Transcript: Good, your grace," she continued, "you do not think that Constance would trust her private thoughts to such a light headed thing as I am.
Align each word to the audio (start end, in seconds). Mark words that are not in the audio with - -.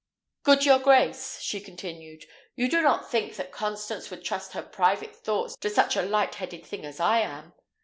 Good, 0.41 0.65
your 0.65 0.79
grace," 0.79 1.39
she 1.41 1.61
continued, 1.61 2.25
"you 2.55 2.67
do 2.67 2.81
not 2.81 3.11
think 3.11 3.35
that 3.35 3.51
Constance 3.51 4.09
would 4.09 4.25
trust 4.25 4.53
her 4.53 4.63
private 4.63 5.15
thoughts 5.15 5.55
to 5.57 5.69
such 5.69 5.95
a 5.95 6.01
light 6.01 6.33
headed 6.33 6.65
thing 6.65 6.85
as 6.87 6.99
I 6.99 7.19
am. 7.19 7.53